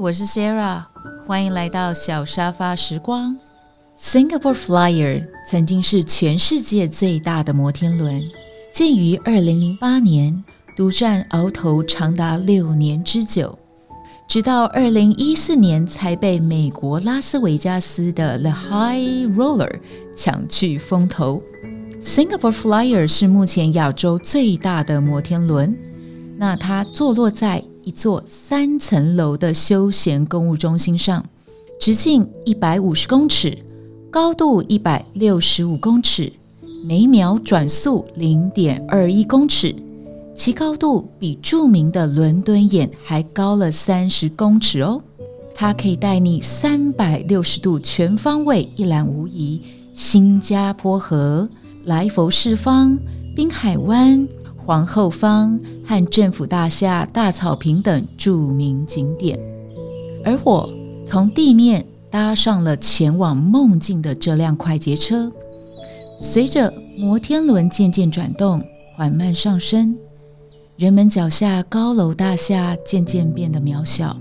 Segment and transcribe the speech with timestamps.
[0.00, 0.82] 我是 Sarah，
[1.26, 3.36] 欢迎来到小沙发时光。
[4.00, 8.22] Singapore Flyer 曾经是全世界最大的摩天轮，
[8.72, 10.42] 建于2008年，
[10.74, 13.58] 独占鳌头长达六年之久，
[14.26, 19.80] 直到2014年才被美国拉斯维加斯的 The High Roller
[20.16, 21.42] 抢去风头。
[22.00, 25.76] Singapore Flyer 是目前亚洲最大的摩天轮，
[26.40, 31.22] 那它坐落在一座三层楼的休闲购物中心上，
[31.78, 33.58] 直径一百五十公尺，
[34.10, 36.32] 高度一百六十五公尺，
[36.82, 39.76] 每秒转速零点二一公尺，
[40.34, 45.02] 其高度比著名的伦敦眼还高了三十公尺哦。
[45.54, 49.60] 它可以带你三百六十度全方位一览无遗
[49.92, 51.46] 新加坡河。
[51.84, 52.98] 来佛士方、
[53.36, 54.26] 滨海湾、
[54.70, 59.36] 皇后坊和政府大厦、大草坪等著名景点，
[60.24, 60.72] 而我
[61.04, 65.28] 从地面搭上了前往梦境的这辆快捷车。
[66.16, 68.62] 随着摩天轮渐渐转动，
[68.94, 69.92] 缓慢上升，
[70.76, 74.16] 人们脚下高楼大厦渐渐变得渺小，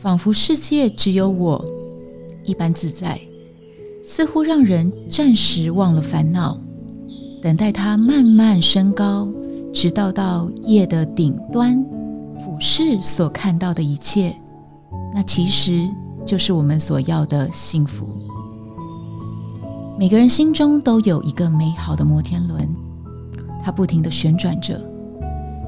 [0.00, 1.64] 仿佛世界只有我
[2.44, 3.18] 一般自在。
[4.04, 6.60] 似乎让人暂时忘了烦恼，
[7.42, 9.28] 等待它慢慢升高，
[9.74, 11.84] 直到到夜的顶端，
[12.38, 14.32] 俯视所看到的一切，
[15.12, 15.88] 那其实
[16.24, 18.06] 就是我们所要的幸福。
[19.98, 22.68] 每个人心中都有一个美好的摩天轮，
[23.64, 24.80] 它不停的旋转着，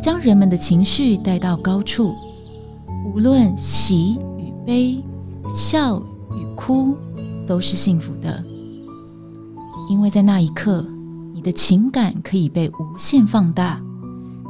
[0.00, 2.14] 将人们的情绪带到高处，
[3.12, 5.02] 无论喜与悲，
[5.52, 6.00] 笑
[6.32, 6.94] 与哭。
[7.46, 8.42] 都是幸福的，
[9.88, 10.84] 因为在那一刻，
[11.36, 13.78] 你的情感可以被无限放大，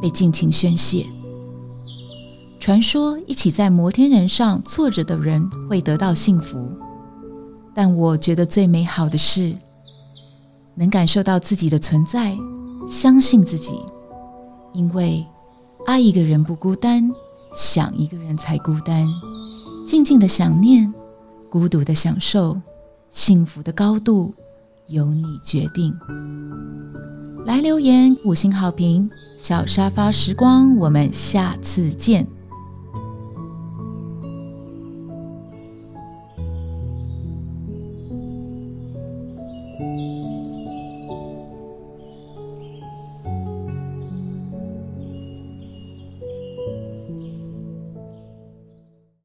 [0.00, 1.04] 被尽情宣泄。
[2.60, 6.70] 传说一起在摩天轮上坐着的人会得到幸福，
[7.74, 9.52] 但我觉得最美好的是
[10.76, 12.38] 能感受到自己的存在，
[12.88, 13.74] 相信自己，
[14.72, 15.26] 因为
[15.86, 17.10] 爱一个人不孤单，
[17.52, 19.04] 想一个人才孤单。
[19.84, 20.94] 静静的想念，
[21.50, 22.56] 孤独的享受。
[23.10, 24.32] 幸福的高度
[24.88, 25.94] 由你决定。
[27.44, 29.08] 来留言五星好评
[29.38, 32.26] 小沙发时光我们下次见。